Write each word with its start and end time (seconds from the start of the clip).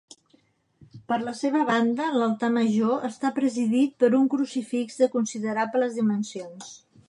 Per 1.11 1.17
la 1.25 1.33
seva 1.39 1.61
banda 1.67 2.07
l'altar 2.21 2.49
major 2.57 3.05
està 3.11 3.33
presidit 3.37 3.95
per 4.05 4.11
un 4.21 4.27
crucifix 4.35 5.01
de 5.03 5.13
considerables 5.19 5.97
dimensions. 6.03 6.77